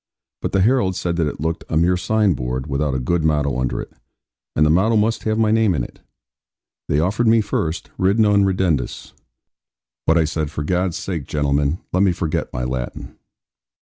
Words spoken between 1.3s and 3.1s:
looked a mere sign board, without a